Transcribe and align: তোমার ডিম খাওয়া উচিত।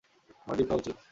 তোমার 0.41 0.55
ডিম 0.57 0.67
খাওয়া 0.67 0.81
উচিত। 0.81 0.97